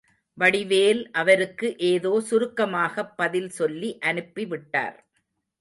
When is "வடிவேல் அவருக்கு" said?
0.37-1.77